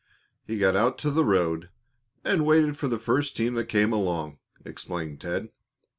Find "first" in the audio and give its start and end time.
2.97-3.37